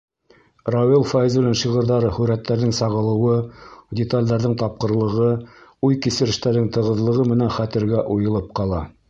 [0.75, 3.35] Рауил Фәйзуллин шиғырҙары һүрәттәрҙең сағылыуы,
[4.01, 5.29] деталдәрҙең тапҡырлығы,
[5.91, 8.83] уй-кисерештәрҙең тығыҙлығы менән хәтергә уйылып ҡала.